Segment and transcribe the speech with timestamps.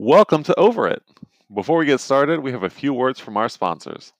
[0.00, 1.02] Welcome to Over It.
[1.52, 4.12] Before we get started, we have a few words from our sponsors.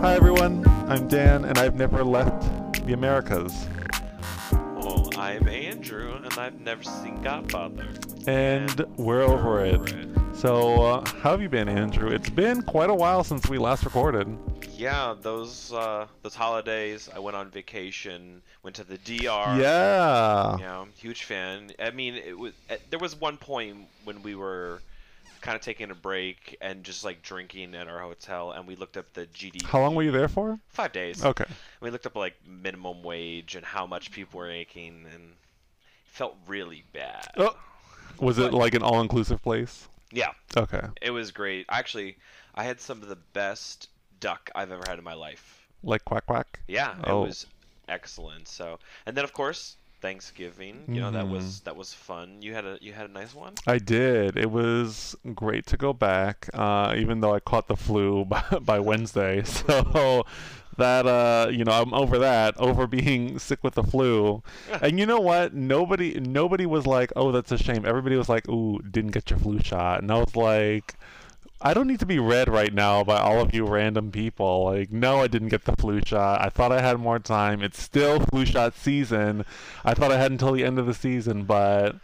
[0.00, 0.64] Hi, everyone.
[0.86, 3.66] I'm Dan, and I've never left the Americas.
[4.52, 7.88] Oh, I'm Andrew, and I've never seen Godfather.
[8.26, 9.80] And we're over it.
[10.34, 12.08] So, uh, how have you been, Andrew?
[12.08, 14.26] It's been quite a while since we last recorded.
[14.76, 19.58] Yeah, those uh, those holidays, I went on vacation, went to the DR.
[19.58, 20.56] Yeah.
[20.58, 21.72] Yeah, huge fan.
[21.78, 24.80] I mean, it was uh, there was one point when we were
[25.40, 28.96] kind of taking a break and just like drinking at our hotel, and we looked
[28.96, 29.64] up the GDP.
[29.64, 30.58] How long were you there for?
[30.68, 31.24] Five days.
[31.24, 31.46] Okay.
[31.80, 35.32] We looked up like minimum wage and how much people were making, and
[36.04, 37.28] felt really bad.
[37.36, 37.56] Oh.
[38.20, 39.88] Was it like an all-inclusive place?
[40.12, 40.82] Yeah, Okay.
[41.00, 41.66] It was great.
[41.70, 42.16] Actually,
[42.54, 43.88] I had some of the best
[44.20, 45.66] duck I've ever had in my life.
[45.82, 46.60] Like quack quack.
[46.68, 47.24] Yeah, Oh.
[47.24, 47.46] it was
[47.88, 48.46] excellent.
[48.48, 50.84] So, and then of course Thanksgiving.
[50.88, 51.64] You know that was Mm-hmm.
[51.64, 52.42] that was fun.
[52.42, 53.54] You had a you had a nice one.
[53.66, 54.36] I did.
[54.36, 58.78] It was great to go back, uh, even though I caught the flu by, by
[58.80, 59.42] Wednesday.
[59.46, 60.24] So
[60.78, 64.42] that uh, you know, I'm over that, over being sick with the flu.
[64.82, 65.54] And you know what?
[65.54, 69.38] Nobody nobody was like, "Oh, that's a shame." Everybody was like, "Ooh, didn't get your
[69.38, 70.94] flu shot." And I was like,
[71.64, 74.64] I don't need to be read right now by all of you random people.
[74.64, 76.40] Like, no, I didn't get the flu shot.
[76.40, 77.62] I thought I had more time.
[77.62, 79.44] It's still flu shot season.
[79.84, 81.94] I thought I had until the end of the season, but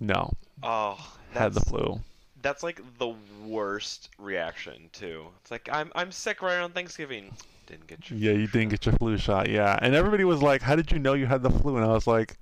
[0.00, 0.98] no, Oh,
[1.32, 2.00] had the flu.
[2.42, 3.14] that's like the
[3.44, 5.26] worst reaction too.
[5.42, 7.32] It's like I'm I'm sick right around Thanksgiving.
[7.66, 9.48] Didn't get your Yeah, you didn't get your flu shot.
[9.48, 11.88] Yeah, and everybody was like, "How did you know you had the flu?" And I
[11.88, 12.38] was like,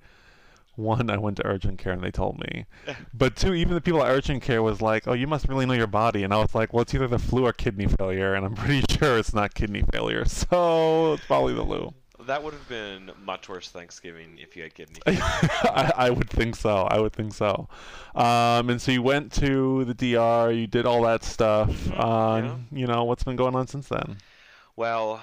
[0.75, 2.65] "One, I went to urgent care and they told me."
[3.13, 5.73] But two, even the people at urgent care was like, "Oh, you must really know
[5.73, 8.45] your body." And I was like, "Well, it's either the flu or kidney failure, and
[8.45, 11.93] I'm pretty sure it's not kidney failure, so it's probably the flu."
[12.27, 14.99] That would have been much worse Thanksgiving if you had kidney.
[15.05, 16.77] I, I would think so.
[16.89, 17.67] I would think so.
[18.15, 20.51] Um, and so you went to the DR.
[20.51, 21.69] You did all that stuff.
[21.69, 22.55] Mhm, Uh, yeah.
[22.71, 24.17] You know what's been going on since then?
[24.75, 25.21] Well,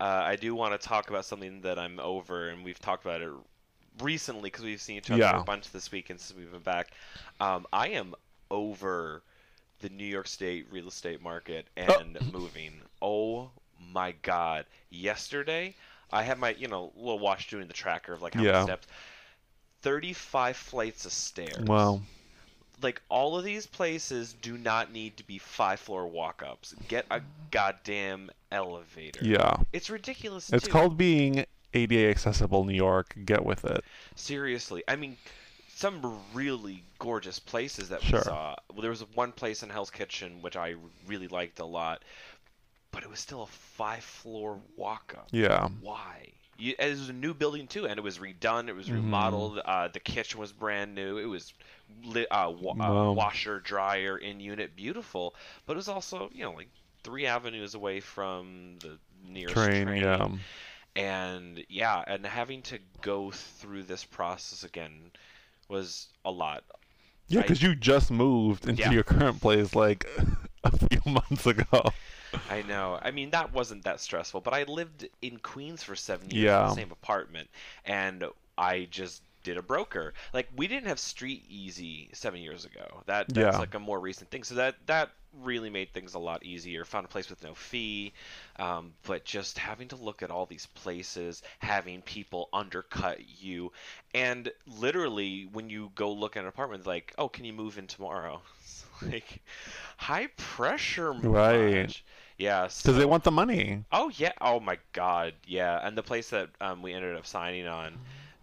[0.00, 3.20] uh, I do want to talk about something that I'm over, and we've talked about
[3.20, 3.30] it
[4.00, 5.40] recently because we've seen each other Yeah.
[5.40, 6.92] a bunch this week and since we've been back.
[7.40, 8.14] Um, I am
[8.50, 9.22] over
[9.80, 12.72] the New York State real estate market and moving.
[13.02, 13.50] Oh
[13.92, 14.64] my God!
[14.90, 15.74] Yesterday,
[16.10, 18.52] I had my you know little watch doing the tracker of like how Yeah.
[18.52, 18.86] many steps.
[19.82, 21.66] Thirty-five flights of stairs.
[21.66, 22.02] Well,
[22.84, 26.74] like all of these places do not need to be five-floor walk-ups.
[26.86, 29.20] Get a goddamn elevator.
[29.24, 29.56] yeah.
[29.72, 30.52] It's ridiculous.
[30.52, 30.70] It's too.
[30.70, 33.16] called being ADA accessible New York.
[33.24, 33.84] Get with it.
[34.14, 34.84] seriously.
[34.86, 35.16] I mean,
[35.74, 38.20] some really gorgeous places that Sure.
[38.20, 38.54] we saw.
[38.72, 40.76] Well, there was one place in Hell's Kitchen which I
[41.08, 42.04] really liked a lot,
[42.92, 45.28] but it was still a five-floor walk-up.
[45.32, 45.68] Yeah.
[45.80, 46.28] Why?
[46.56, 48.68] You, it was a new building too, and it was redone.
[48.68, 48.94] It was Mhm.
[48.94, 49.58] remodeled.
[49.64, 51.18] Uh, the kitchen was brand new.
[51.18, 51.52] It was
[52.04, 53.10] lit, uh, wa- Wow.
[53.10, 55.34] uh, washer, dryer in unit, beautiful.
[55.66, 56.68] But it was also, you know, like
[57.02, 59.86] three avenues away from the nearest Train.
[59.86, 60.02] train.
[60.02, 60.28] Yeah.
[60.96, 65.10] And yeah, and having to go through this process again
[65.68, 66.64] was a lot.
[67.28, 68.90] Yeah, because you just moved into Yeah.
[68.92, 70.06] your current place like
[70.64, 71.92] a few months ago.
[72.48, 72.98] I know.
[73.02, 76.62] I mean, that wasn't that stressful, but I lived in Queens for seven years in
[76.62, 77.48] the same apartment,
[77.84, 78.24] and
[78.58, 80.14] I just did a broker.
[80.32, 83.02] Like we didn't have Street Easy seven years ago.
[83.06, 83.60] That that's Yeah.
[83.60, 84.44] like a more recent thing.
[84.44, 85.10] So that that
[85.42, 86.84] really made things a lot easier.
[86.84, 88.12] Found a place with no fee,
[88.56, 93.72] um, but just having to look at all these places, having people undercut you,
[94.14, 97.86] and literally when you go look at an apartment, like, oh, can you move in
[97.86, 98.42] tomorrow?
[99.02, 99.42] Like
[99.96, 101.14] high pressure.
[101.22, 102.00] Right.
[102.38, 102.64] Yeah.
[102.64, 103.84] Because they want the money.
[103.92, 104.32] Oh yeah.
[104.40, 105.34] Oh my God.
[105.46, 105.80] Yeah.
[105.86, 107.98] And the place that um, we ended up signing on,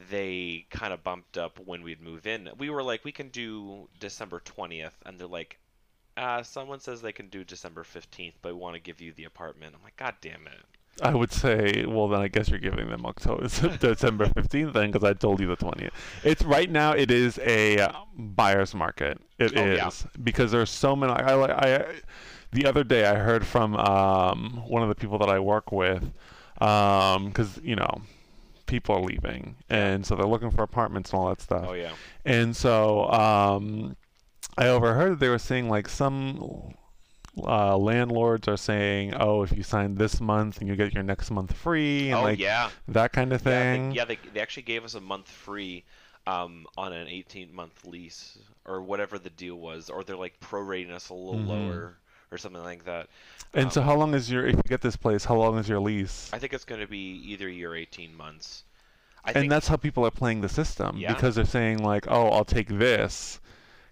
[0.09, 2.49] they kind of bumped up when we'd move in.
[2.57, 5.57] We were like, we can do December twentieth, and they're like,
[6.17, 9.25] uh, someone says they can do December fifteenth, but we want to give you the
[9.25, 9.75] apartment.
[9.77, 10.63] I'm like, God damn it.
[11.01, 13.43] I would say, well, then I guess you're giving them October,
[13.79, 15.91] December 15th then, because I told you the 20th.
[16.25, 16.91] It's right now.
[16.91, 19.17] It is a buyer's market.
[19.39, 19.89] It is Oh, yeah.
[20.21, 21.13] because there's so many.
[21.13, 21.85] I, I, I
[22.51, 26.11] the other day I heard from um, one of the people that I work with,
[26.55, 28.01] because you know,
[28.67, 31.69] people are leaving, and so they're looking for apartments and all that stuff.
[31.69, 31.95] Oh yeah.
[32.25, 33.95] And so um,
[34.57, 36.73] I overheard they were saying like some
[37.37, 41.31] uh, landlords are saying, "Oh, if you sign this month, and you get your next
[41.31, 42.71] month free," and oh like yeah.
[42.87, 43.91] that kind of Yeah, thing.
[43.91, 45.85] they, yeah, they, they actually gave us a month free
[46.27, 50.91] um, on an 18 month lease or whatever the deal was, or they're like prorating
[50.91, 51.47] us a little Mhm.
[51.47, 51.99] lower
[52.31, 53.07] or something like that.
[53.53, 55.25] And Um, so, how long is your if you get this place?
[55.25, 56.29] How long is your lease?
[56.33, 58.63] I think it's going to be either year or 18 months.
[59.23, 61.13] I and think that's how people are playing the system Yeah.
[61.13, 63.39] because they're saying like, "Oh, I'll take this,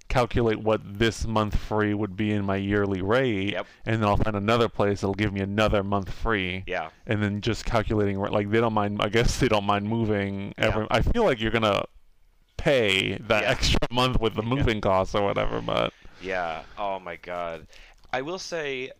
[0.07, 3.68] calculate what this month free would be in my yearly rate, Yep.
[3.86, 7.41] and then I'll find another place that'll give me another month free." yeah, And then
[7.41, 9.01] just calculating like they don't mind.
[9.03, 10.53] I guess they don't mind moving.
[10.57, 11.83] Every, I feel like you're gonna
[12.57, 13.50] pay that Yeah.
[13.50, 14.50] extra month with the Yeah.
[14.50, 16.63] moving costs or whatever, but yeah.
[16.77, 17.68] Oh my god.
[18.11, 18.91] I will say,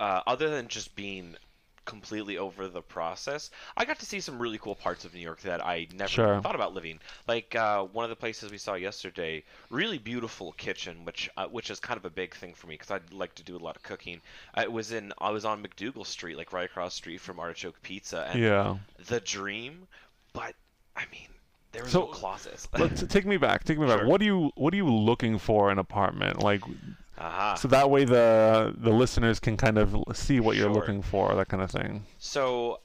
[0.00, 1.36] uh, other than just being
[1.84, 5.40] completely over the process, I got to see some really cool parts of New York
[5.42, 6.40] that I never Sure.
[6.42, 7.00] thought about living.
[7.26, 11.70] Like uh, one of the places we saw yesterday, really beautiful kitchen, which uh, which
[11.70, 13.74] is kind of a big thing for me because I like to do a lot
[13.76, 14.20] of cooking.
[14.56, 17.80] It was in I was on MacDougal Street, like right across the street from Artichoke
[17.82, 18.76] Pizza, and yeah.
[19.06, 19.88] the dream.
[20.34, 20.54] But
[20.94, 21.28] I mean,
[21.72, 22.68] there was So, no closets.
[23.08, 23.64] Take me back.
[23.64, 24.04] Take me back.
[24.06, 26.42] What do you What are you looking for in an apartment?
[26.42, 26.60] Like,
[27.18, 27.54] Aha.
[27.54, 30.74] so that way the the listeners can kind of see what you're Sure.
[30.74, 32.04] looking for, that kind of thing.
[32.18, 32.80] So,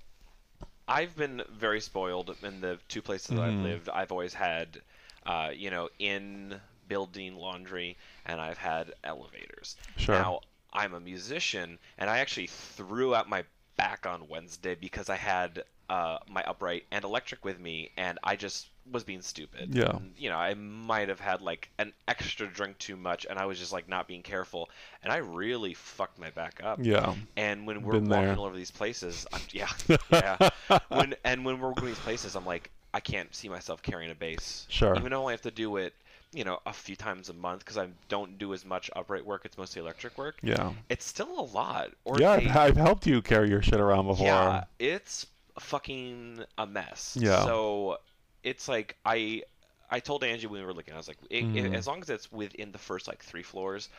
[0.87, 3.63] I've been very spoiled in the two places that I've Mhm.
[3.63, 3.89] lived.
[3.89, 4.81] I've always had,
[5.25, 6.59] uh, you know, in
[6.89, 7.95] building laundry,
[8.25, 9.77] and I've had elevators.
[9.97, 10.15] Sure.
[10.15, 10.39] Now,
[10.73, 13.45] I'm a musician, and I actually threw out my
[13.77, 15.63] back on Wednesday because I had
[15.93, 19.73] uh, my upright and electric with me, and I just was being stupid.
[19.75, 19.91] Yeah.
[19.95, 23.45] And, you know, I might have had like an extra drink too much, and I
[23.45, 24.69] was just like not being careful,
[25.03, 26.79] and I really fucked my back up.
[26.81, 27.13] yeah.
[27.37, 28.37] And when we're Been walking there.
[28.37, 29.69] all over these places, I'm, yeah,
[30.11, 30.49] yeah.
[30.89, 34.15] When and when we're going these places, I'm like, I can't see myself carrying a
[34.15, 34.65] bass.
[34.69, 34.95] Sure.
[34.95, 35.93] Even though I have to do it,
[36.33, 39.43] you know, a few times a month because I don't do as much upright work.
[39.45, 40.35] It's mostly electric work.
[40.41, 40.71] Yeah.
[40.89, 41.89] It's still a lot.
[42.05, 44.25] Or Yeah, they- I've, I've helped you carry your shit around before.
[44.27, 45.27] yeah, it's
[45.59, 47.19] fucking a mess.
[47.19, 47.29] Yeah.
[47.29, 47.97] So
[48.43, 49.43] it's like I
[49.89, 51.73] I told Angie when we were looking, I was like, i i- Mhm.
[51.73, 53.89] as long as it's within the first like three floors,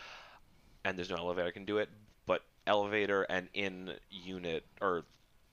[0.84, 1.88] and there's no elevator, I can do it.
[2.26, 5.04] But elevator and in unit or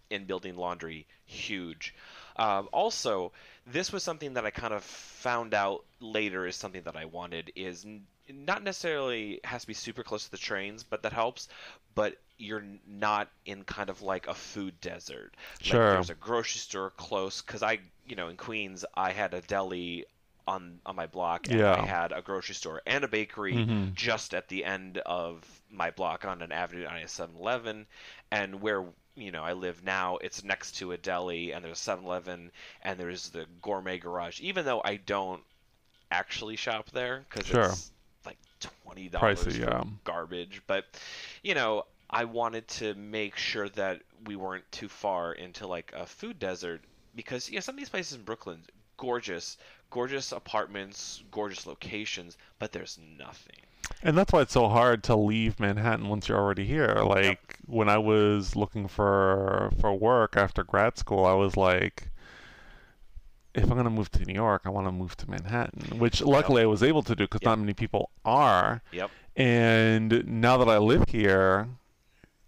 [0.10, 1.96] in building laundry, huge.
[2.38, 3.32] Um, also,
[3.66, 7.52] this was something that I kind of found out later is something that I wanted
[7.56, 7.86] is
[8.32, 11.48] not necessarily has to be super close to the trains, but that helps.
[11.96, 15.36] But you're not in kind of like a food desert.
[15.66, 15.88] Like, Sure.
[15.88, 20.06] there's a grocery store close because I, you know, in Queens, I had a deli
[20.48, 21.72] on on my block, and Yeah.
[21.72, 23.94] I had a grocery store and a bakery Mhm.
[23.94, 27.86] just at the end of my block on an avenue on a 7-Eleven,
[28.32, 28.86] and where
[29.16, 32.52] you know I live now, it's next to a deli, and there's a 7-Eleven,
[32.82, 34.40] and there's the gourmet garage.
[34.42, 35.44] Even though I don't
[36.12, 37.52] actually shop there because Sure.
[37.52, 38.01] it's like
[38.62, 39.84] twenty dollars for yeah.
[40.04, 40.86] garbage, but
[41.44, 41.86] you know.
[42.14, 46.82] I wanted to make sure that we weren't too far into like a food desert
[47.16, 48.62] because you know some of these places in Brooklyn,
[48.98, 49.58] gorgeous,
[49.90, 53.56] gorgeous apartments, gorgeous locations, but there's nothing.
[54.04, 56.96] And that's why it's so hard to leave Manhattan once you're already here.
[57.04, 62.10] Like when I was looking for for work after grad school, I was like
[63.54, 66.22] if I'm going to move to New York, I want to move to Manhattan, which
[66.22, 67.50] luckily I was able to do because Yep.
[67.50, 68.82] not many people are.
[68.92, 69.12] Yep.
[69.36, 71.68] And now that I live here,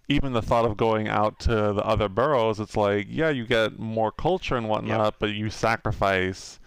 [0.09, 3.79] even the thought of going out to the other boroughs, it's like, yeah, you get
[3.79, 6.59] more culture and whatnot, but you sacrifice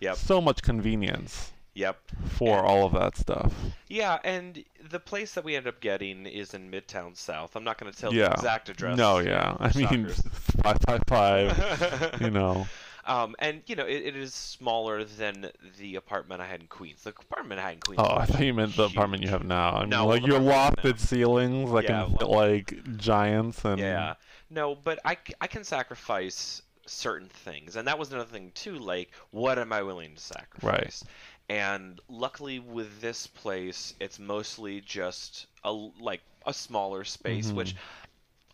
[0.00, 0.16] Yep.
[0.16, 1.98] so much convenience Yep.
[2.28, 3.52] for And- all of that stuff.
[3.88, 7.56] Yeah, and the place that we end up getting is in Midtown South.
[7.56, 8.28] I'm not going to tell Yeah.
[8.28, 8.96] the exact address.
[8.96, 9.56] No, yeah.
[9.58, 10.22] I mean, Suckers.
[10.62, 12.20] five five five.
[12.20, 12.66] you know.
[13.06, 17.02] Um, and you know, it, it is smaller than the apartment I had in Queens.
[17.02, 18.08] The apartment I had in Queens.
[18.08, 18.84] Oh, I thought you meant the huge.
[18.84, 19.70] apartment you have now.
[19.76, 23.80] I mean, No, like your apartment I have lofted ceilings, like Yeah, like giants and
[23.80, 24.14] Yeah.
[24.50, 27.76] No, but I I can sacrifice certain things.
[27.76, 28.78] And that was another thing, too.
[28.78, 31.04] Like, what am I willing to sacrifice?
[31.04, 31.10] Right
[31.48, 37.54] And luckily, with this place, it's mostly just a, like a smaller space, Mhm.
[37.54, 37.74] which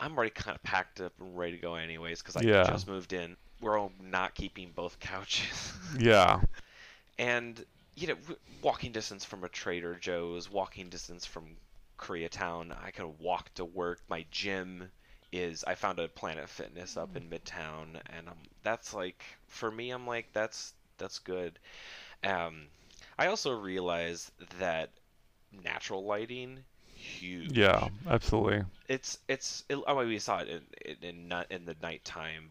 [0.00, 2.64] I'm already kind of packed up and ready to go, anyways, because I Yeah.
[2.64, 3.37] just moved in.
[3.61, 5.73] We're all not keeping both couches.
[5.99, 6.40] yeah.
[7.19, 7.64] and
[7.95, 8.17] you know
[8.62, 11.57] walking distance from a trader joe's walking distance from
[11.99, 14.90] koreatown i can walk to work my gym
[15.33, 19.90] is i found a planet fitness up in midtown and um, that's like for me
[19.90, 21.59] i'm like that's that's good
[22.25, 22.67] um,
[23.19, 24.90] i also realized that
[25.52, 26.61] natural lighting
[26.95, 28.64] huge Yeah, absolutely.
[28.88, 30.62] it's it's it, oh we saw it in
[31.02, 32.50] in in, in the nighttime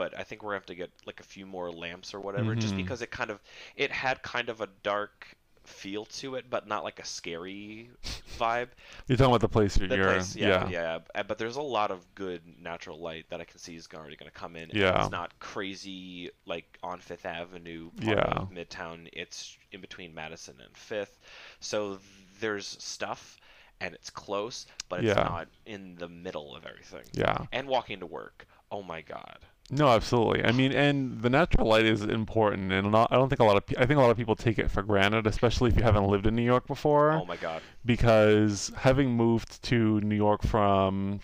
[0.00, 2.54] but i think we're gonna have to get like a few more lamps or whatever
[2.54, 2.78] just Mhm.
[2.82, 3.38] because it kind of
[3.76, 7.90] it had kind of a dark feel to it but not like a scary
[8.38, 8.68] vibe.
[9.06, 9.88] You're talking about the place you're.
[9.88, 12.40] The place, yeah, yeah, Uh, But there's a lot of good
[12.70, 14.70] natural light that I can see is already going to come in.
[14.72, 15.02] Yeah.
[15.02, 18.40] It's not crazy like on Fifth Avenue, part Yeah.
[18.40, 19.08] of Midtown.
[19.12, 21.18] It's in between Madison and Fifth,
[21.60, 22.00] so
[22.40, 23.36] there's stuff,
[23.82, 25.22] and it's close, but it's Yeah.
[25.24, 27.04] not in the middle of everything.
[27.12, 27.36] Yeah.
[27.52, 29.38] And walking to work, oh my god.
[29.70, 30.44] No, absolutely.
[30.44, 33.56] I mean, and the natural light is important, and not, I don't think a lot
[33.56, 35.82] of pe- I think a lot of people take it for granted, especially if you
[35.84, 37.12] haven't lived in New York before.
[37.12, 37.62] Oh my god.
[37.84, 41.20] because having moved to New York from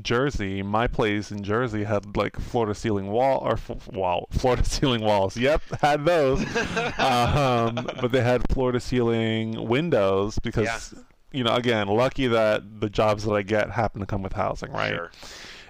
[0.00, 4.56] Jersey, my place in Jersey had like floor to ceiling wall or f- wall floor
[4.56, 5.36] to ceiling walls.
[5.36, 6.40] Yep, had those.
[6.98, 10.94] um, but they had floor to ceiling windows because
[11.32, 14.70] you know again, lucky that the jobs that I get happen to come with housing,
[14.72, 14.94] right?
[14.94, 15.10] Sure.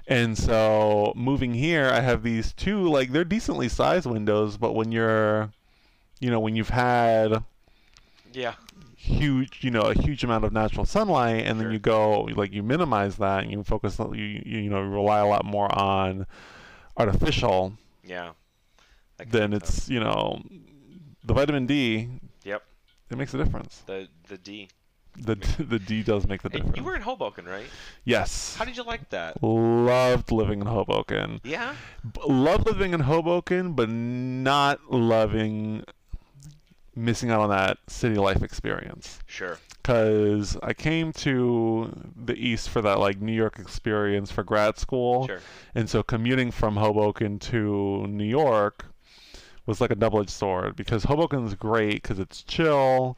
[0.07, 4.93] And so moving here, I have these two like they're decently sized windows, but when
[4.93, 5.53] you're
[6.21, 7.43] you know, when you've had
[8.33, 8.55] Yeah.
[8.97, 12.63] huge you know a huge amount of natural sunlight and then you go like you
[12.63, 16.27] minimize that and you focus you you you know rely a lot more on
[16.97, 18.33] artificial Yeah.
[19.29, 20.43] Then it's you know
[21.25, 22.09] the vitamin D
[22.45, 22.63] Yep.
[23.11, 24.69] it makes a difference The the D.
[25.17, 27.67] the the D does make the Hey, difference you were in Hoboken, right?
[28.05, 29.43] yes How did you like that?
[29.43, 31.75] loved living in Hoboken Yeah.
[32.05, 35.85] B- loved living in Hoboken but not loving
[36.95, 39.59] missing out on that city life experience Sure.
[39.83, 45.27] because I came to the east for that like New York experience for grad school,
[45.27, 45.41] Sure.
[45.75, 48.85] and so commuting from Hoboken to New York
[49.65, 53.17] was like a double-edged sword because Hoboken's great because it's chill.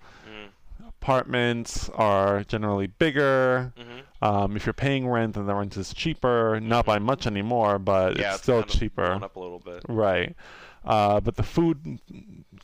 [1.09, 3.75] Apartments are generally bigger.
[3.79, 4.25] Mm-hmm.
[4.25, 6.59] Um, if you're paying rent, then the rent is cheaper.
[6.63, 9.05] Not by much anymore, but Yeah, it's still kind cheaper.
[9.13, 9.83] up a little bit.
[9.87, 10.35] Right.
[10.83, 11.99] Uh, but the food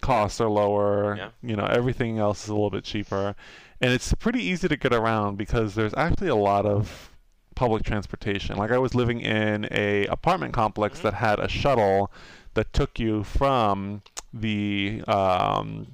[0.00, 1.16] costs are lower.
[1.18, 1.28] Yeah.
[1.42, 3.34] You know, everything else is a little bit cheaper.
[3.82, 7.10] And it's pretty easy to get around because there's actually a lot of
[7.54, 8.56] public transportation.
[8.56, 11.02] Like I was living in a apartment complex Mhm.
[11.02, 12.10] that had a shuttle
[12.54, 14.00] that took you from
[14.32, 15.88] the um,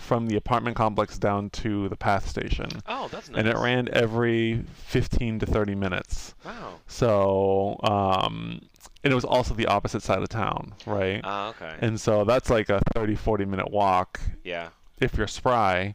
[0.00, 2.68] from the apartment complex down to the path station.
[2.86, 3.38] Oh, that's nice.
[3.38, 6.34] And it ran every 15 to 30 minutes.
[6.44, 6.80] Wow.
[6.86, 8.60] So, um,
[9.04, 11.20] and it was also the opposite side of town, right?
[11.24, 11.76] Ah, okay.
[11.80, 14.68] And so that's like a 30, 40 minute walk yeah.
[15.00, 15.94] if you're spry,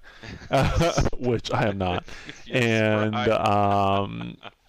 [1.18, 2.06] which I am not.
[2.52, 4.38] And um,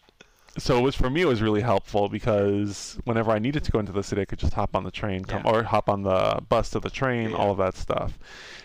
[0.59, 3.79] so it was for me, it was really helpful because whenever I needed to go
[3.79, 5.51] into the city, I could just hop on the train, come Yeah.
[5.53, 7.37] or hop on the bus to the train, Yeah.
[7.37, 8.19] all of that stuff.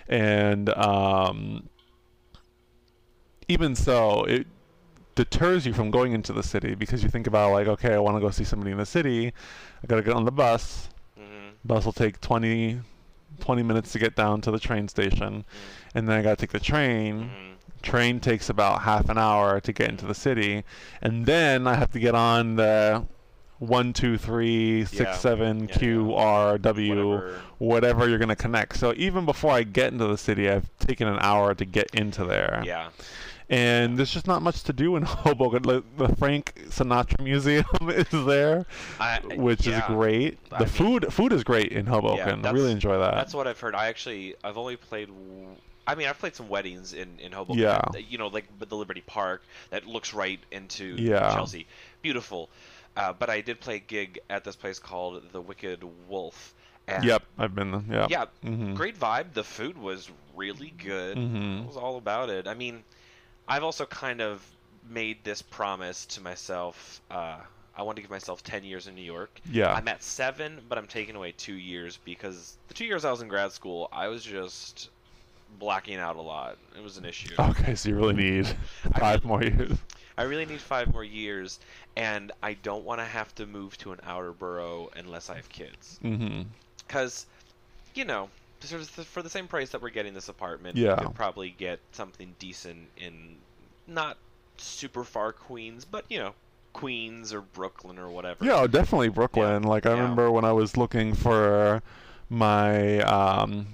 [0.07, 1.67] And um,
[3.47, 4.47] even so, it
[5.15, 8.15] deters you from going into the city because you think about like, okay, I want
[8.17, 9.27] to go see somebody in the city.
[9.83, 10.89] I gotta get on the bus.
[11.19, 11.53] Mhm.
[11.65, 12.79] Bus will take 20,
[13.39, 15.43] 20 minutes to get down to the train station,
[15.95, 17.23] and then I gotta take the train.
[17.23, 17.55] Mhm.
[17.81, 20.63] Train takes about half an hour to get into the city,
[21.01, 23.05] and then I have to get on the
[23.59, 25.15] one, two, three, six, Yeah.
[25.15, 26.15] seven, Yeah, Q, yeah.
[26.15, 27.41] R, W, Whatever.
[27.57, 28.77] whatever you're gonna connect.
[28.77, 32.23] So even before I get into the city, I've taken an hour to get into
[32.23, 32.61] there.
[32.65, 32.89] Yeah.
[33.51, 35.63] And there's just not much to do in Hoboken.
[35.63, 38.65] Like, the Frank Sinatra Museum is there,
[38.99, 40.37] I, which is great.
[40.51, 42.45] I The mean- food food is great in Hoboken.
[42.45, 43.15] I really enjoy that.
[43.15, 43.73] That's what I've heard.
[43.75, 45.09] I actually, I've only played.
[45.91, 47.61] I mean, I've played some weddings in in Hoboken.
[47.61, 47.81] Yeah.
[47.97, 49.41] You know, like the Liberty Park
[49.71, 51.33] that looks right into Yeah.
[51.33, 51.67] Chelsea.
[52.01, 52.49] Beautiful.
[52.95, 56.53] Uh, but I did play a gig at this place called the Wicked Wolf.
[56.87, 57.83] And Yep, I've been there.
[58.01, 58.09] Yep.
[58.09, 58.25] Yeah.
[58.43, 59.33] hmm Great vibe.
[59.33, 61.17] The food was really good.
[61.17, 62.47] hmm It was all about it.
[62.47, 62.83] I mean,
[63.47, 64.43] I've also kind of
[64.89, 67.01] made this promise to myself.
[67.11, 67.37] Uh,
[67.77, 69.39] I want to give myself 10 years in New York.
[69.51, 69.71] Yeah.
[69.73, 73.21] I'm at seven, but I'm taking away two years because the two years I was
[73.21, 74.89] in grad school, I was just
[75.57, 76.57] blacking out a lot.
[76.77, 77.33] It was an issue.
[77.39, 78.47] Okay, so you really need
[78.97, 79.77] five really- more years.
[80.17, 81.59] I really need five more years,
[81.95, 85.47] and I don't want to have to move to an outer borough unless I have
[85.47, 85.97] kids.
[86.03, 86.41] Mm-hmm.
[86.85, 87.25] Because,
[87.95, 88.27] you know,
[88.59, 90.99] sort of for the same price that we're getting this apartment, Yeah.
[90.99, 93.37] we could probably get something decent in
[93.87, 94.17] not
[94.57, 96.33] super far Queens, but you know,
[96.73, 98.43] Queens or Brooklyn or whatever.
[98.43, 99.63] Yeah, definitely Brooklyn.
[99.63, 100.01] Like I Yeah.
[100.01, 101.81] remember when I was looking for
[102.29, 103.67] my um,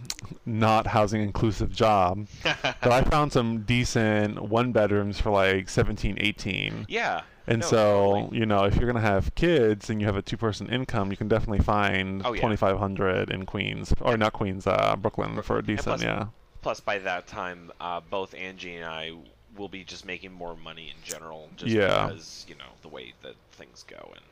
[0.46, 6.86] not housing inclusive job, but I found some decent one bedrooms for like 17, 18.
[6.90, 7.22] yeah.
[7.48, 7.78] And No, so,
[8.22, 8.40] totally.
[8.40, 11.28] you know, if you're gonna have kids and you have a two-person income, you can
[11.28, 12.42] definitely find Oh, yeah.
[12.42, 16.28] 2,500 in Queens or not Queens, uh, Brooklyn for a decent, plus- yeah.
[16.64, 19.12] Plus, by that time, uh, both Angie and I
[19.56, 22.08] will be just making more money in general, just Yeah.
[22.08, 24.26] because you know the way that things go and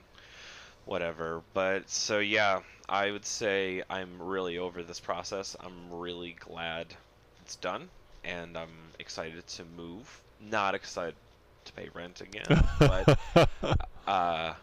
[0.85, 1.41] whatever.
[1.53, 5.55] But so yeah, I would say I'm really over this process.
[5.59, 6.87] I'm really glad
[7.41, 7.89] it's done.
[8.23, 10.21] and I'm excited to move.
[10.39, 11.15] Not excited
[11.65, 13.17] to pay rent again, but
[14.07, 14.53] uh,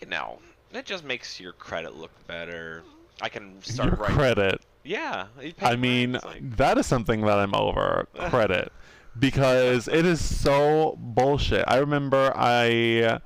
[0.00, 0.38] you know,
[0.72, 2.82] it just makes your credit look better.
[3.22, 4.16] I can start Your writing.
[4.16, 4.60] credit.
[4.82, 5.26] Yeah,
[5.62, 8.70] I mean, like- that is something that I'm over credit
[9.18, 11.64] because it is so bullshit.
[11.66, 13.20] I remember I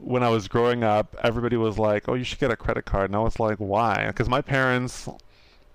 [0.00, 3.10] when I was growing up, everybody was like, "Oh, you should get a credit card,"
[3.10, 5.08] and I was like, "Why?" Because my parents,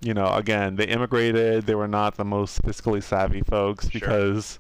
[0.02, 1.66] you know, again, they immigrated.
[1.66, 4.00] They were not the most fiscally savvy folks Sure.
[4.00, 4.60] because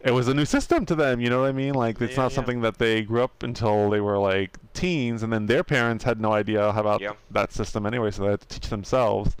[0.00, 1.20] it was a new system to them.
[1.20, 1.74] You know what I mean?
[1.74, 2.36] Like it's Yeah, not yeah.
[2.36, 6.20] something that they grew up until they were like teens, and then their parents had
[6.20, 7.12] no idea about Yeah.
[7.30, 9.36] that system anyway, so they had to teach themselves.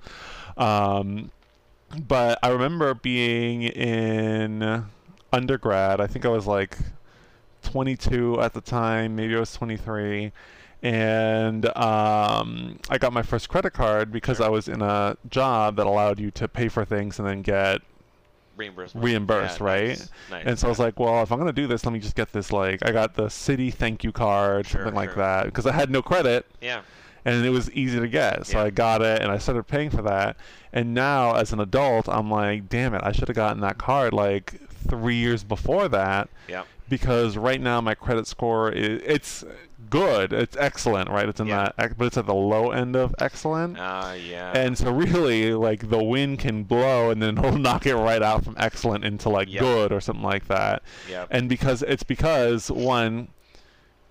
[0.58, 1.30] Um,
[2.06, 4.84] but I remember being in
[5.32, 6.00] undergrad.
[6.00, 6.76] I think I was like
[7.62, 10.32] 22 at the time, maybe I was 23.
[10.82, 14.46] And um, I got my first credit card because Sure.
[14.46, 17.82] I was in a job that allowed you to pay for things and then get
[18.56, 19.04] reimbursement.
[19.04, 19.88] reimbursed, Yeah, right?
[19.88, 21.98] nice, nice, And so I was like, well, if I'm gonna do this, let me
[21.98, 25.44] just get this like I got the Citi thank you card, Sure, something like that,
[25.46, 26.80] because I had no credit yeah,
[27.26, 28.46] and it was easy to get.
[28.46, 28.64] So Yeah.
[28.64, 30.36] I got it and I started paying for that.
[30.72, 34.14] And now as an adult, I'm like, damn it, I should have gotten that card
[34.14, 34.54] like
[34.88, 39.44] three years before that yeah, because right now my credit score is it's
[39.88, 41.26] good, it's excellent, right?
[41.28, 41.70] It's in Yeah.
[41.78, 43.78] that, but it's at the low end of excellent.
[43.78, 44.52] uh, yeah.
[44.54, 48.44] And so really, like the wind can blow, and then it'll knock it right out
[48.44, 49.60] from excellent into like Yep.
[49.62, 50.82] good or something like that.
[51.08, 53.28] yeah, And because it's because one,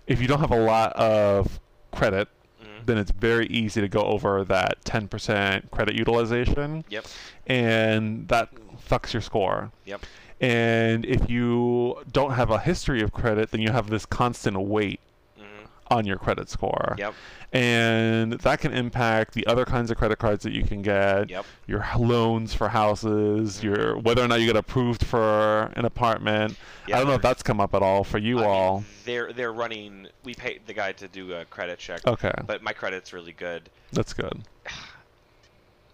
[0.07, 1.59] if you don't have a lot of
[1.91, 2.27] credit,
[2.61, 7.05] mhm, then it's very easy to go over that 10% credit utilization, yep,
[7.47, 8.49] and that
[8.89, 9.71] fucks your score.
[9.85, 10.01] yep,
[10.41, 14.99] And if you don't have a history of credit, then you have this constant weight
[15.37, 16.95] mhm, on your credit score.
[16.97, 17.13] yep,
[17.51, 21.45] And that can impact the other kinds of credit cards that you can get, yep.
[21.67, 26.55] your loans for houses, your whether or not you get approved for an apartment.
[26.87, 28.83] Yeah, I don't know if that's come up at all for you I mean, all.
[29.03, 30.07] they're they're running.
[30.23, 33.69] We paid the guy to do a credit check, okay, but my credit's really good.
[33.91, 34.41] that's good.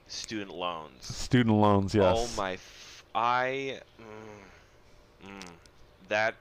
[0.08, 1.04] Student loans.
[1.04, 2.16] Student loans, yes.
[2.18, 2.58] Oh my!
[3.16, 3.80] I.
[5.24, 5.48] Mm, mm,
[6.10, 6.36] that.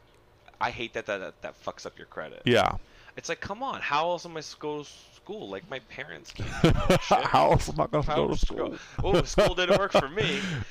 [0.60, 2.42] I hate that, that that fucks up your credit.
[2.44, 2.76] Yeah.
[3.16, 5.48] It's like, come on, how else am I supposed to go to school?
[5.48, 6.48] Like my parents can't.
[6.62, 7.24] do that shit.
[7.24, 8.68] How else am I to How go to school?
[8.70, 10.40] go- Oh, school didn't work for me.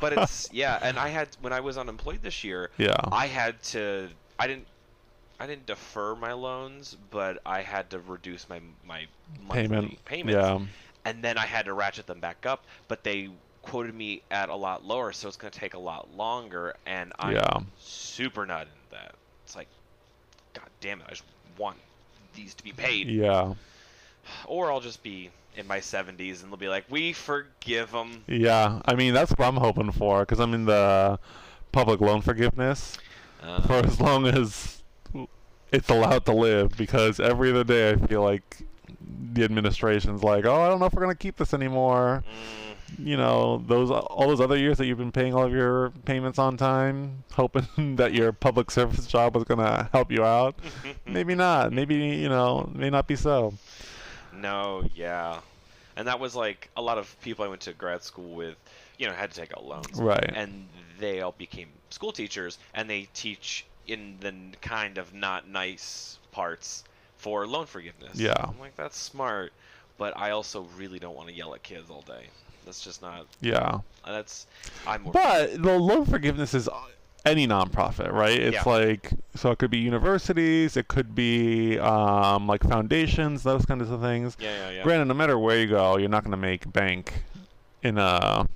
[0.00, 2.96] But it's yeah, and I had when I was unemployed this year, yeah.
[3.12, 4.08] I had to.
[4.38, 4.66] I didn't.
[5.40, 9.06] I didn't defer my loans, but I had to reduce my my
[9.46, 10.04] monthly Payment.
[10.04, 10.60] payments, Yeah.
[11.04, 12.64] and then I had to ratchet them back up.
[12.88, 13.30] But they
[13.64, 17.12] quoted me at a lot lower, so it's going to take a lot longer, and
[17.18, 17.60] I'm Yeah.
[17.78, 19.14] super not into that.
[19.44, 19.68] It's like,
[20.52, 21.24] god damn it, I just
[21.58, 21.76] want
[22.34, 23.54] these to be paid, Yeah.
[24.46, 28.24] or I'll just be in my 70s and they'll be like, we forgive them.
[28.26, 28.80] Yeah.
[28.86, 31.18] I mean, that's what I'm hoping for because I'm in the
[31.72, 32.96] public loan forgiveness
[33.42, 34.82] Uh, for as long as
[35.70, 38.62] it's allowed to live because every other day I feel like
[39.32, 42.22] the administration's like, oh, I don't know if we're going to keep this anymore.
[42.26, 45.90] mm, You know, those all those other years that you've been paying all of your
[46.04, 50.54] payments on time, hoping that your public service job was going to help you out.
[51.06, 51.72] Maybe not.
[51.72, 53.54] Maybe, you know, may not be so.
[54.32, 55.40] No, yeah.
[55.96, 58.56] And that was like a lot of people I went to grad school with,
[58.98, 60.00] you know, had to take out loans.
[60.00, 60.30] Right.
[60.34, 60.66] And
[60.98, 66.84] they all became school teachers and they teach in the kind of not nice parts
[67.24, 68.20] for loan forgiveness.
[68.20, 68.34] Yeah.
[68.38, 69.54] I'm like, that's smart.
[69.96, 72.26] But I also really don't want to yell at kids all day.
[72.66, 73.26] That's just not.
[73.40, 73.78] Yeah.
[74.06, 74.46] That's.
[74.86, 75.04] I'm.
[75.04, 76.68] But the loan forgiveness is
[77.24, 78.38] any nonprofit, right?
[78.38, 78.62] It's Yeah.
[78.66, 84.02] like so it could be universities, it could be um, like foundations, those kinds of
[84.02, 84.36] things.
[84.38, 84.82] yeah, yeah, yeah.
[84.82, 87.24] Granted, no matter where you go, you're not going to make bank
[87.82, 88.46] in a,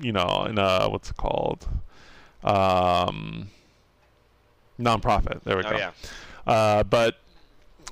[0.00, 1.68] you know, in a what's it called,
[2.42, 3.48] um,
[4.80, 5.42] nonprofit.
[5.44, 5.76] There we oh, go.
[5.76, 5.92] yeah.
[6.46, 7.16] Uh, but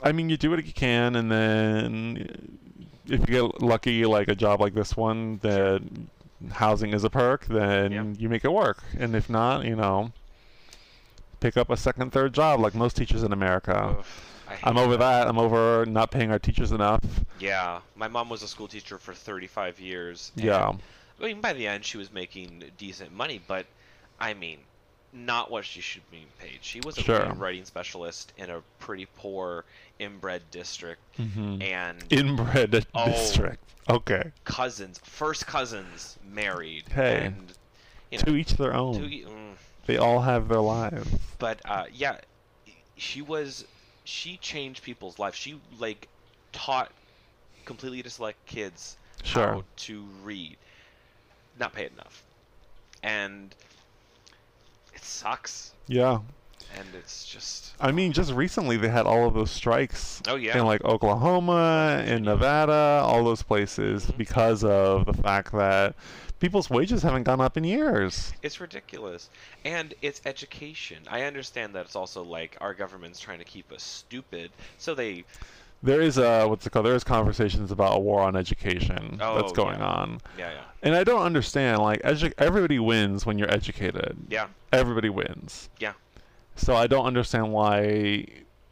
[0.02, 2.58] I mean, you do what you can, and then
[3.06, 5.82] if you get lucky, like a job like this one, that
[6.52, 8.04] housing is a perk, then Yeah.
[8.18, 8.82] you make it work.
[8.98, 10.12] And if not, you know,
[11.40, 13.96] pick up a second, third job, like most teachers in America.
[13.98, 14.04] Ugh,
[14.48, 15.28] I hate I'm over that.
[15.28, 17.00] I'm over not paying our teachers enough.
[17.38, 17.80] Yeah.
[17.94, 20.32] My mom was a school teacher for 35 years.
[20.36, 20.72] and Yeah,
[21.20, 23.66] I mean, by the end, she was making decent money, but
[24.18, 24.58] I mean,
[25.12, 26.58] not what she should be paid.
[26.62, 27.32] She was a Sure.
[27.34, 29.64] writing specialist in a pretty poor
[29.98, 33.06] inbred district, hmm and inbred Oh.
[33.06, 33.62] district.
[33.88, 36.84] Okay, cousins, first cousins, married.
[36.94, 37.26] Hey.
[37.26, 37.52] and
[38.10, 39.04] you to each their own.
[39.04, 39.54] e- mm,
[39.86, 41.08] They all have their lives.
[41.38, 42.18] but uh, yeah,
[42.96, 43.64] she was
[44.04, 45.36] she changed people's lives.
[45.36, 46.06] She like
[46.52, 46.92] taught
[47.64, 49.46] completely dyslexic kids Sure.
[49.54, 50.56] how to read.
[51.58, 52.22] not paid enough,
[53.02, 53.54] and
[55.00, 55.72] it sucks.
[55.86, 56.18] Yeah.
[56.76, 57.74] And it's just.
[57.80, 60.56] I mean, just recently they had all of those strikes Oh yeah.
[60.56, 64.16] in like Oklahoma, in Nevada, all those places Mhm.
[64.18, 65.96] because of the fact that
[66.38, 68.32] people's wages haven't gone up in years.
[68.42, 69.30] It's ridiculous.
[69.64, 70.98] And it's education.
[71.10, 75.24] I understand that it's also like our government's trying to keep us stupid, so they
[75.82, 76.84] There is a what's it called?
[76.86, 79.86] There is conversations about a war on education that's Oh, going yeah.
[79.86, 80.60] on, yeah, yeah.
[80.82, 81.78] and I don't understand.
[81.80, 84.16] Like, edu- everybody wins when you're educated.
[84.28, 84.48] Yeah.
[84.72, 85.70] Everybody wins.
[85.78, 85.94] Yeah.
[86.56, 88.26] So I don't understand why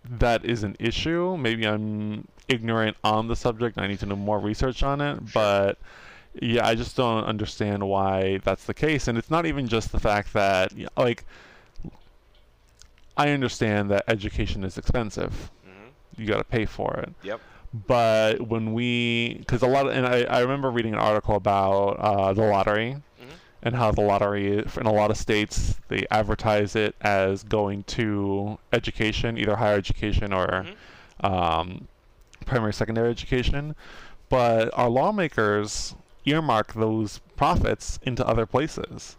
[0.04, 1.36] that is an issue.
[1.38, 3.78] Maybe I'm ignorant on the subject.
[3.78, 5.16] I need to know more research on it.
[5.16, 5.28] Sure.
[5.32, 5.78] But
[6.42, 9.08] yeah, I just don't understand why that's the case.
[9.08, 11.24] And it's not even just the fact that like
[13.16, 15.50] I understand that education is expensive.
[16.18, 17.12] You got to pay for it.
[17.22, 17.40] Yep.
[17.86, 21.90] But when we, because a lot of, and I, I remember reading an article about
[22.00, 23.30] uh, the lottery Mhm.
[23.62, 28.58] and how the lottery, in a lot of states, they advertise it as going to
[28.72, 30.66] education, either higher education or
[31.22, 31.24] Mhm.
[31.24, 31.88] um,
[32.46, 33.74] primary, secondary education.
[34.30, 39.16] But our lawmakers earmark those profits into other places.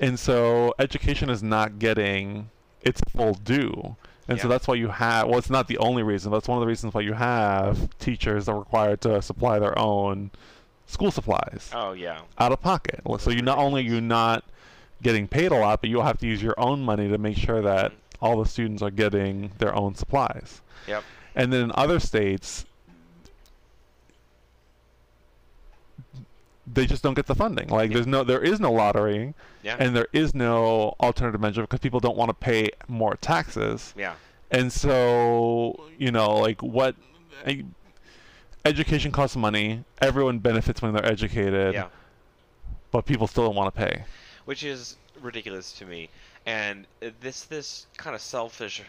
[0.00, 2.50] And so education is not getting
[2.82, 3.96] its full due.
[4.28, 6.60] And so that's why you have, well, it's not the only reason, that's one of
[6.60, 10.30] the reasons why you have teachers that are required to supply their own
[10.86, 12.20] school supplies Oh yeah.
[12.38, 13.00] out of pocket.
[13.20, 14.44] So you not only are you're not
[15.02, 17.62] getting paid a lot, but you'll have to use your own money to make sure
[17.62, 20.60] that all the students are getting their own supplies.
[20.86, 21.04] Yep.
[21.34, 22.66] And then in other states,
[26.66, 27.68] they just don't get the funding.
[27.68, 27.94] Like Yeah.
[27.94, 29.34] there's no, there is no lottery,
[29.68, 29.76] Yeah.
[29.78, 33.94] and there is no alternative measure because people don't want to pay more taxes.
[33.96, 34.14] yeah.
[34.50, 36.96] And so, you know, like what
[37.46, 37.64] I,
[38.64, 39.84] education costs money.
[40.00, 41.88] Everyone benefits when they're educated, Yeah.
[42.90, 44.04] but people still don't want to pay.
[44.46, 46.08] Which is ridiculous to me.
[46.46, 48.82] And uh, this this kind of selfish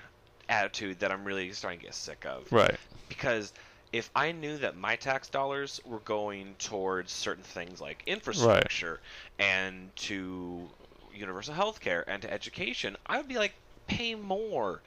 [0.48, 2.50] attitude that I'm really starting to get sick of.
[2.52, 2.76] Right.
[3.10, 3.52] because
[3.92, 9.00] if I knew that my tax dollars were going towards certain things like infrastructure
[9.40, 10.70] and to
[11.14, 13.54] universal health care and to education, I would be like,
[13.88, 14.82] pay more.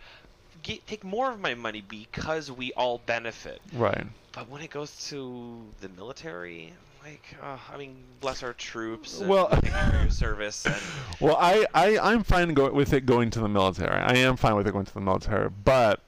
[0.63, 3.61] Get, take more of my money because we all benefit.
[3.73, 4.07] Right.
[4.33, 9.19] But when it goes to the military, like, uh, I mean, bless our troops.
[9.19, 10.65] And Well- thank you for your service.
[10.65, 10.77] And
[11.19, 13.91] Well, I, I, I'm fine go- with it going to the military.
[14.01, 15.51] I am fine with it going to the military.
[15.51, 16.01] But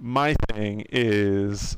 [0.00, 1.76] my thing is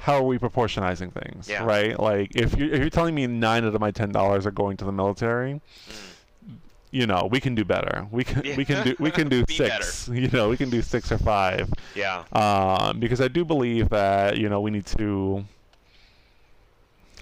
[0.00, 1.64] how are we proportionizing things, Yeah.
[1.64, 1.98] right?
[1.98, 4.76] Like if you if you're telling me nine out of my ten dollars are going
[4.78, 6.56] to the military, mm,
[6.90, 8.06] you know, we can do better.
[8.10, 8.56] We can Yeah.
[8.56, 10.08] we can do we can do Be six.
[10.12, 11.72] You know, we can do six or five.
[11.94, 15.44] yeah, Um, because I do believe that you know we need to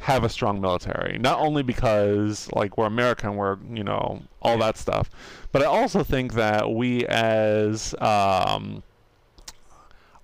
[0.01, 1.19] have a strong military.
[1.19, 5.11] Not only because like we're American, we're you know all that stuff,
[5.53, 8.83] but I also think that we as um,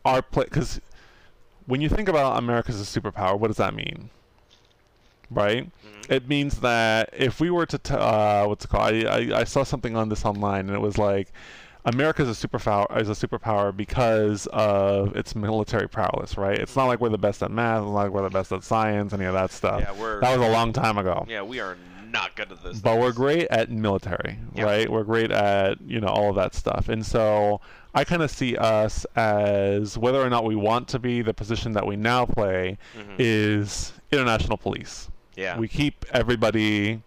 [0.06, 0.80] our place because
[1.66, 4.10] when you think about America as a superpower, what does that mean?
[5.30, 5.64] Right?
[5.66, 8.94] mhm, It means that if we were to, t- uh, what's it called?
[8.94, 9.02] I,
[9.34, 11.32] I, I saw something on this online, and it was like,
[11.84, 16.58] America is a superpower is a superpower because of its military prowess, right?
[16.58, 18.62] It's not like we're the best at math, it's not like we're the best at
[18.64, 19.80] science, any of that stuff.
[19.80, 21.24] yeah, we're That was a long time ago.
[21.28, 21.76] yeah, we are
[22.10, 22.78] not good at this.
[22.80, 24.64] But we're great at military, Yeah.
[24.64, 24.90] right?
[24.90, 27.60] We're great at you know all of that stuff, and so
[27.96, 31.72] I kind of see us as whether or not we want to be the position
[31.72, 33.14] that we now play Mhm.
[33.18, 35.08] is international police.
[35.34, 37.02] yeah, We keep everybody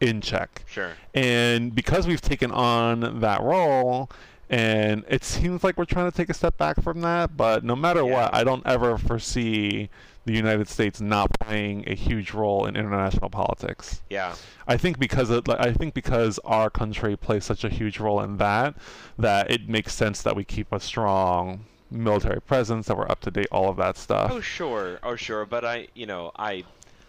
[0.00, 0.64] in check.
[0.68, 0.92] sure.
[1.14, 4.08] And because we've taken on that role,
[4.48, 7.74] and it seems like we're trying to take a step back from that, but no
[7.76, 8.12] matter Yeah.
[8.24, 9.88] what, I don't ever foresee
[10.30, 14.00] the United States not playing a huge role in international politics.
[14.08, 14.34] Yeah,
[14.66, 18.74] I think because I think because our country plays such a huge role in that,
[19.18, 23.30] that it makes sense that we keep a strong military presence, that we're up to
[23.30, 24.30] date, all of that stuff.
[24.32, 26.64] Oh sure, oh sure, but I, you know, I,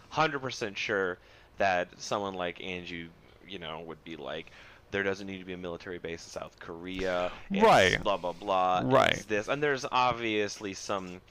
[0.10, 1.20] hundred percent sure
[1.60, 3.08] that someone like Andrew,
[3.48, 4.48] you know, would be like,
[4.90, 7.32] there doesn't need to be a military base in South Korea.
[7.52, 8.02] Right.
[8.02, 8.82] Blah blah blah.
[8.84, 9.24] Right.
[9.28, 11.22] This, and there's obviously some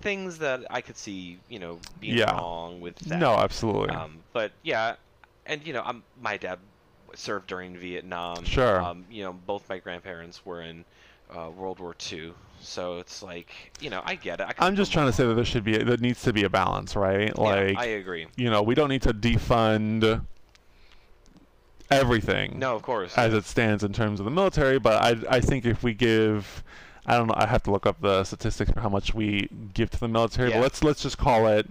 [0.00, 2.32] things that I could see, you know, being Yeah.
[2.36, 3.18] wrong with that.
[3.18, 3.90] No, absolutely.
[3.94, 4.96] Um, but yeah,
[5.46, 6.58] and you know, I'm, my dad
[7.14, 8.44] served during Vietnam.
[8.44, 8.80] Sure.
[8.82, 10.84] Um, you know, both my grandparents were in
[11.36, 14.48] uh, World War II, so it's like, you know, I get it.
[14.58, 16.50] I I'm just trying to say that there should be there needs to be a
[16.50, 17.36] balance, right?
[17.38, 18.26] Like I agree.
[18.36, 20.24] you know, we don't need to defund
[21.90, 23.16] everything No, of course.
[23.16, 26.62] as it stands in terms of the military, but I I think if we give
[27.06, 29.90] I don't know, I have to look up the statistics for how much we give
[29.90, 30.56] to the military, Yeah.
[30.56, 31.66] but let's let's just call it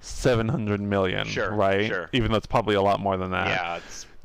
[0.00, 1.86] 700 million, Sure, right?
[1.86, 2.08] sure.
[2.12, 3.48] Even though it's probably a lot more than that.
[3.48, 3.80] yeah,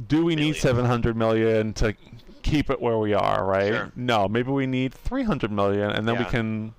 [0.07, 1.93] Do we need 700 million to
[2.41, 3.73] keep it where we are, right?
[3.73, 3.91] Sure.
[3.95, 6.73] No, maybe we need 300 million and then we can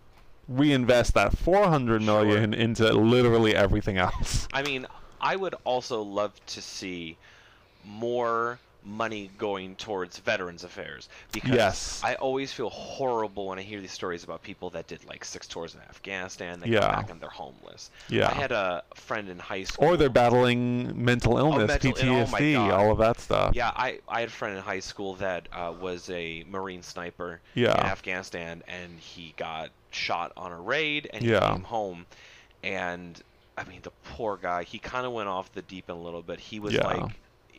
[0.49, 2.61] reinvest that four hundred million Sure.
[2.61, 4.49] into literally everything else.
[4.53, 4.87] I mean,
[5.21, 7.19] I would also love to see
[7.85, 12.01] more money going towards veterans affairs because Yes.
[12.03, 15.47] I always feel horrible when I hear these stories about people that did like six
[15.47, 16.59] tours in Afghanistan.
[16.61, 16.81] They Yeah.
[16.81, 17.91] come back and they're homeless.
[18.09, 18.29] Yeah.
[18.29, 19.85] I had a friend in high school.
[19.89, 22.71] or they're battling mental illness, oh my PTSD, God.
[22.73, 23.55] all of that stuff.
[23.55, 27.41] Yeah, I, I had a friend in high school that uh, was a Marine sniper
[27.55, 27.79] Yeah.
[27.81, 31.53] in Afghanistan, and he got shot on a raid, and he Yeah.
[31.53, 32.07] came home,
[32.63, 33.21] and
[33.57, 34.63] I mean the poor guy.
[34.63, 36.39] He kind of went off the deep end a little bit.
[36.41, 36.87] He was Yeah.
[36.87, 37.13] like,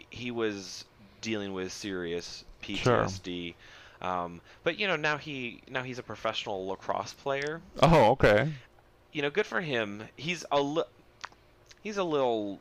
[0.09, 0.85] he was
[1.21, 3.03] dealing with serious Sure.
[3.05, 3.55] PTSD.
[4.01, 7.61] Um, but you know now he now he's a professional lacrosse player.
[7.81, 8.49] Oh, okay.
[9.11, 10.03] You know, good for him.
[10.15, 10.83] He's a li-
[11.81, 12.59] he's a little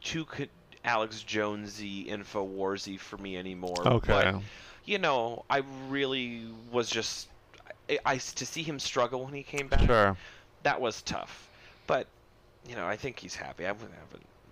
[0.00, 0.46] too co-
[0.84, 3.86] Alex Jonesy, Infowarsy for me anymore.
[3.86, 4.32] Okay.
[4.32, 4.42] But,
[4.84, 7.28] you know, I really was just
[7.88, 9.86] I, I to see him struggle when he came back.
[9.86, 10.16] Sure.
[10.62, 11.48] That was tough.
[11.86, 12.06] But
[12.68, 13.64] you know, I think he's happy.
[13.64, 13.90] I haven't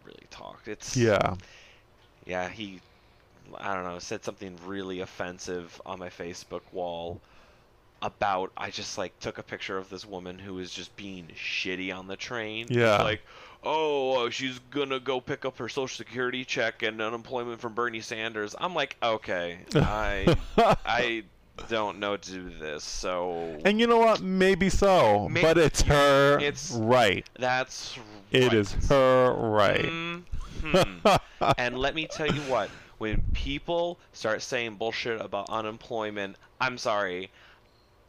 [0.04, 0.66] really talked.
[0.66, 1.34] It's Yeah.
[2.28, 2.80] Yeah, he
[3.56, 7.20] I don't know, said something really offensive on my Facebook wall
[8.00, 11.92] about I just like took a picture of this woman who was just being shitty
[11.96, 12.66] on the train.
[12.70, 13.02] Yeah.
[13.02, 13.22] Like,
[13.64, 18.00] oh, uh, she's gonna go pick up her social security check and unemployment from Bernie
[18.00, 18.54] Sanders.
[18.60, 20.36] I'm like, okay, I
[20.86, 21.24] I
[21.68, 24.20] don't know to do this, so And you know what?
[24.20, 27.26] Maybe so, May- but it's her It's- right.
[27.36, 27.96] that's
[28.30, 28.52] It right.
[28.54, 30.22] is her right.
[30.60, 31.20] Mhm.
[31.58, 37.30] and let me tell you what, when people start saying bullshit about unemployment, I'm sorry.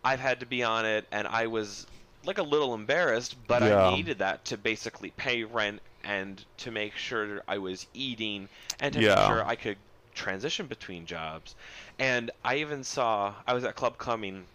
[0.04, 1.86] I've had to be on it and I was
[2.26, 3.88] like a little embarrassed, but Yeah.
[3.88, 8.48] I needed that to basically pay rent and to make sure I was eating
[8.80, 9.16] and to Yeah.
[9.16, 9.78] make sure I could
[10.16, 11.56] transition between jobs.
[11.98, 14.46] And I even saw I was at Club Cumming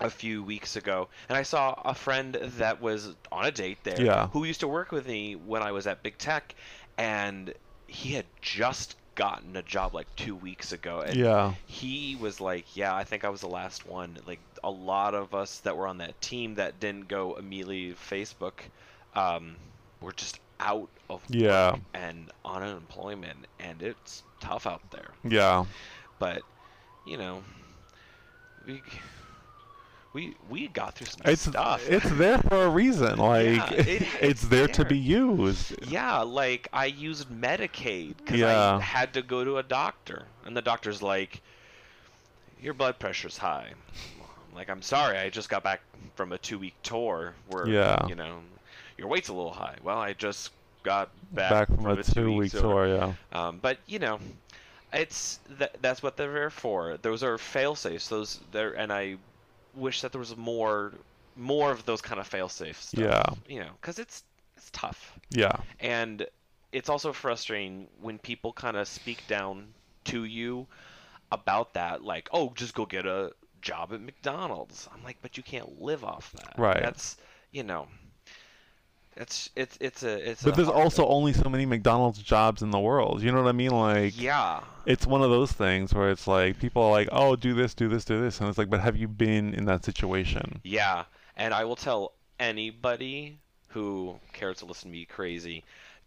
[0.00, 4.00] a few weeks ago and I saw a friend that was on a date there
[4.00, 4.28] Yeah.
[4.28, 6.54] who used to work with me when I was at Big Tech
[6.98, 7.54] and
[7.88, 11.54] he had just gotten a job like 2 weeks ago and yeah.
[11.66, 15.34] he was like, "Yeah, I think I was the last one." Like a lot of
[15.34, 18.60] us that were on that team that didn't go immediately Facebook
[19.14, 19.58] um,
[20.00, 21.76] were just out of Yeah.
[21.76, 25.14] work and on unemployment, and it's tough out there.
[25.24, 25.66] Yeah.
[26.18, 26.44] But
[27.04, 27.44] you know,
[28.64, 28.82] we
[30.12, 31.88] we we got through some It's stuff.
[31.88, 33.18] it's there for a reason.
[33.18, 35.74] Like Yeah, it- it's it's there to be used.
[35.88, 38.76] Yeah, like I used Medicaid because Yeah.
[38.76, 41.42] I had to go to a doctor, and the doctor's like,
[42.60, 43.72] "Your blood pressure's high."
[44.50, 45.80] I'm like, I'm sorry, I just got back
[46.16, 48.06] from a two-week tour where Yeah.
[48.08, 48.38] you know
[48.96, 49.76] your weight's a little high.
[49.84, 50.50] Well, I just
[50.82, 52.88] got back, Back, from, a two two-week weeks tour.
[52.88, 53.12] Yeah.
[53.32, 54.18] Um, but you know,
[54.92, 56.96] it's th- that's what they're there for.
[56.96, 58.08] Those are fail safes.
[58.08, 59.16] Those there, and I
[59.74, 60.92] wish that there was more
[61.36, 63.00] more of those kind of fail safe stuff.
[63.00, 63.24] Yeah.
[63.54, 64.24] You know, because it's
[64.56, 65.52] it's tough Yeah.
[65.78, 66.26] and
[66.72, 69.68] it's also frustrating when people kind of speak down
[70.04, 70.66] to you
[71.30, 73.30] about that like oh just go get a
[73.62, 76.82] job at mcdonald's i'm like but you can't live off that Right.
[76.82, 77.16] that's
[77.52, 77.86] you know
[79.18, 81.12] it's it's it's a it's But there's also thing.
[81.12, 83.22] only so many McDonald's jobs in the world.
[83.22, 83.70] You know what I mean?
[83.70, 87.52] Like yeah it's one of those things where it's like people are like, "Oh, do
[87.52, 90.60] this, do this, do this," and it's like, "But have you been in that situation?"
[90.64, 91.04] yeah
[91.36, 95.62] and i will tell anybody who cares to listen to me crazy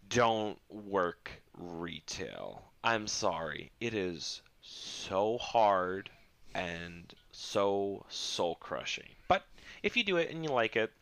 [0.08, 6.10] don't work retail i'm sorry it is so hard
[6.54, 9.08] and so soul crushing.
[9.28, 9.44] But
[9.82, 10.92] if you do it and you like it,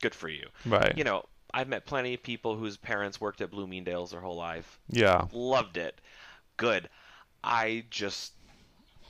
[0.00, 0.46] good for you.
[0.66, 0.96] Right.
[0.96, 4.78] You know, I've met plenty of people whose parents worked at Bloomingdale's their whole life.
[4.88, 5.26] yeah.
[5.32, 6.00] Loved it.
[6.56, 6.88] Good.
[7.42, 8.32] I just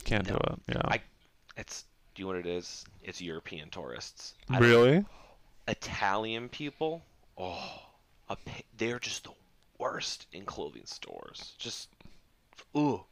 [0.04, 0.60] Can't do it.
[0.68, 0.82] Yeah.
[0.86, 1.00] I
[1.56, 2.84] it's do you know what it is?
[3.02, 4.34] It's European tourists.
[4.50, 5.04] I really?
[5.68, 7.02] Italian people,
[7.36, 7.82] oh,
[8.28, 8.36] a,
[8.76, 9.30] they're just the
[9.78, 11.52] worst in clothing stores.
[11.58, 11.88] Just,
[12.76, 13.04] ooh.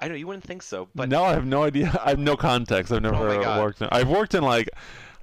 [0.00, 1.98] I know you wouldn't think so, but no, I have no idea.
[2.04, 2.92] I have no context.
[2.92, 3.88] I've never Oh worked in.
[3.90, 4.68] I've worked in like,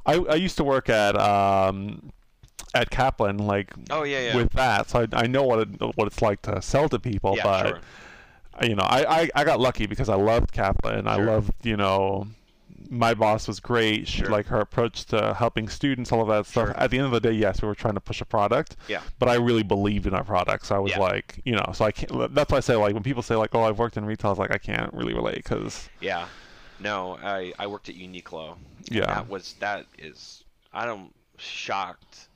[0.06, 2.12] I I used to work at um,
[2.74, 6.08] at Kaplan like oh yeah, yeah, with that, so I, I know what it, what
[6.08, 7.36] it's like to sell to people.
[7.38, 8.70] yeah, but sure.
[8.70, 11.08] you know, I, I I got lucky because I loved Kaplan.
[11.08, 12.28] I loved you know.
[12.90, 14.08] My boss was great.
[14.08, 14.30] She Sure.
[14.30, 16.68] like her approach to helping students, all of that stuff.
[16.68, 16.78] Sure.
[16.78, 18.76] At the end of the day, yes, we were trying to push a product.
[18.88, 19.02] Yeah.
[19.20, 21.00] But I really believed in our product, so I was Yeah.
[21.00, 22.36] like, you know, so I can't.
[22.36, 24.32] That's why I say like when people say like, oh, I've worked in retail, I
[24.34, 26.28] was like, I can't really relate because Yeah.
[26.80, 28.58] No, I I worked at Uniqlo.
[28.92, 29.06] Yeah.
[29.06, 32.28] That was that is I don't shocked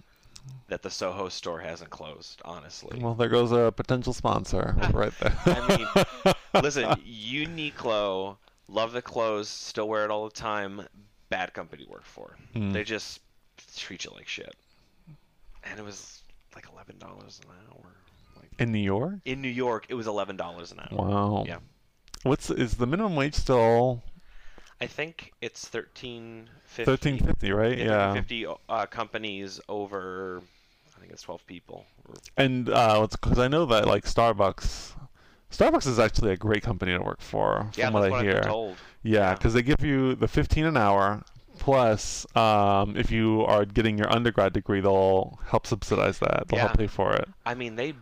[0.68, 2.42] that the Soho store hasn't closed.
[2.46, 3.00] Honestly.
[3.00, 5.38] Well, there goes a potential sponsor right there.
[5.46, 6.34] I mean,
[6.64, 10.82] listen, Uniqlo, love the clothes, still wear it all the time.
[11.30, 12.38] Bad company to work for.
[12.56, 12.74] Mm.
[12.74, 13.22] They just
[13.76, 14.56] treat you like shit.
[15.64, 16.22] And it was
[16.56, 17.92] like eleven dollars an hour.
[18.38, 19.16] Like in New York.
[19.26, 21.08] in New York, it was eleven dollars an hour.
[21.08, 21.44] Wow.
[21.46, 21.58] Yeah.
[22.24, 24.04] What's is the minimum wage still
[24.80, 26.86] I think it's thirteen fifty.
[26.86, 27.78] thirteen fifty, right?
[27.78, 28.14] Yeah.
[28.14, 30.42] Fifty uh, companies over.
[30.96, 31.86] I think it's twelve people.
[32.38, 34.94] And uh, because I know that like Starbucks,
[35.52, 38.42] Starbucks is actually a great company to work for, Yeah, from that's what I hear.
[38.46, 39.34] Yeah, Yeah.
[39.34, 41.24] because they give you the fifteen an hour.
[41.60, 46.44] Plus, um, if you are getting your undergrad degree, they'll help subsidize that.
[46.48, 46.68] They'll Yeah.
[46.68, 47.28] help pay for it.
[47.48, 47.96] I mean, they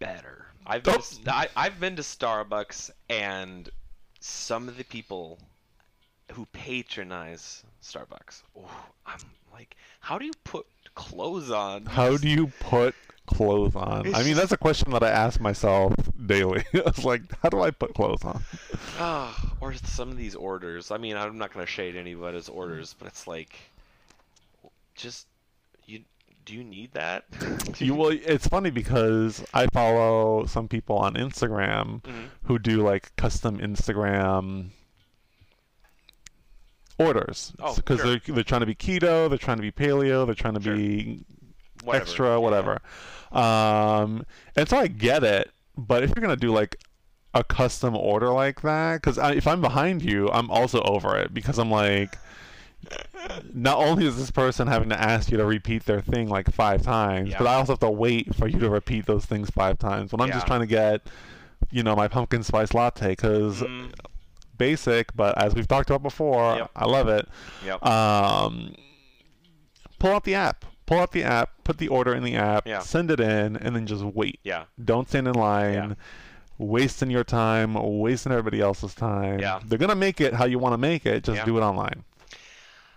[0.00, 0.46] better.
[0.66, 1.22] I've been, Oh.
[1.24, 3.68] to, I, I've been to Starbucks, and
[4.18, 5.38] some of the people
[6.32, 8.70] who patronize Starbucks, oh,
[9.06, 9.18] I'm
[9.52, 11.86] like, how do you put clothes on?
[11.86, 12.94] How do you put
[13.26, 14.06] clothes on?
[14.06, 15.94] It's I mean, just- that's a question that I ask myself
[16.26, 16.64] daily.
[16.74, 18.42] I was like, how do I put clothes on?
[18.98, 20.90] Ah, or some of these orders.
[20.90, 23.54] I mean, I'm not gonna shade anybody's orders, but it's like,
[24.94, 25.26] just
[25.86, 26.00] you.
[26.44, 27.24] Do you need that?
[27.78, 32.28] You well, it's funny because I follow some people on Instagram Mhm.
[32.44, 34.68] who do like custom Instagram
[36.98, 37.52] orders.
[37.60, 38.06] Oh, because sure.
[38.26, 40.76] they're they're trying to be keto, they're trying to be paleo, they're trying to Sure.
[40.76, 41.24] be
[41.84, 42.02] Whatever.
[42.02, 42.36] extra, Yeah.
[42.36, 42.80] whatever.
[43.32, 44.24] Um,
[44.56, 46.76] and so I get it, but if you're gonna do like
[47.34, 51.58] a custom order like that, because if I'm behind you, I'm also over it because
[51.58, 52.16] I'm like.
[53.52, 56.82] Not only is this person having to ask you to repeat their thing like five
[56.82, 57.38] times, Yeah.
[57.38, 60.20] but I also have to wait for you to repeat those things five times when
[60.20, 61.02] I'm just trying to get,
[61.72, 63.92] you know, my pumpkin spice latte because Mm,
[64.58, 66.70] basic, but as we've talked about before, Yep.
[66.76, 67.28] I love it.
[67.64, 67.84] yep.
[67.84, 68.74] Um,
[69.98, 70.64] pull out the app.
[70.86, 71.50] Pull out the app.
[71.64, 72.66] Put the order in the app.
[72.66, 72.78] Yeah.
[72.80, 74.38] Send it in, and then just wait.
[74.44, 74.64] yeah.
[74.84, 75.72] Don't stand in line.
[75.74, 75.94] Yeah.
[76.58, 79.40] Wasting your time, wasting everybody else's time.
[79.40, 79.60] Yeah.
[79.64, 81.24] They're gonna make it how you want to make it.
[81.24, 81.44] Just Yeah.
[81.44, 82.04] do it online.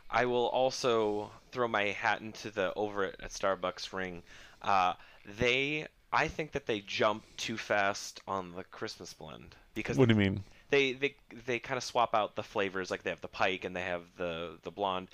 [0.09, 4.23] I will also throw my hat into the over it at Starbucks ring.
[4.61, 4.93] Uh,
[5.39, 10.13] they, I think that they jump too fast on the Christmas blend because What do
[10.15, 10.43] you mean?
[10.69, 12.89] They they they kind of swap out the flavors.
[12.91, 15.09] Like they have the pike and they have the the blonde,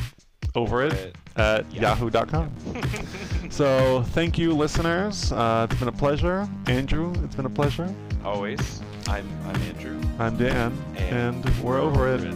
[0.54, 1.80] over it But- at Yeah.
[1.94, 2.50] yahoo.com.
[3.50, 5.32] so thank you, listeners.
[5.32, 6.46] Uh, it's been a pleasure.
[6.66, 7.88] Andrew, it's been a pleasure.
[8.26, 8.60] Always,
[9.08, 9.98] I'm I'm Andrew.
[10.18, 12.24] I'm Dan, And and we're over it.
[12.24, 12.34] it.